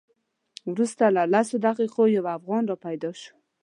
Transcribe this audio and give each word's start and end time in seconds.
وروسته 0.71 1.03
له 1.15 1.23
لسو 1.33 1.55
دقیقو 1.67 2.03
یو 2.17 2.25
افغان 2.37 2.63
را 2.69 2.75
پیدا 2.85 3.11
شو. 3.21 3.33